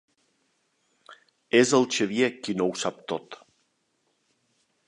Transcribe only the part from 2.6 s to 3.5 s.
no ho sap tot.